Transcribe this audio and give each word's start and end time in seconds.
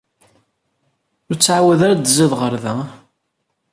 Ur 1.29 1.35
ttɛawad 1.37 1.79
ara 1.81 1.93
ad 1.95 1.99
d-tezziḍ 2.01 2.31
ɣer 2.39 2.53
da! 2.63 2.75